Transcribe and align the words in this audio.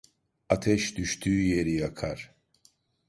Ateş 0.49 0.97
düştüğü 0.97 1.41
yeri 1.41 1.71
yakar. 1.71 2.35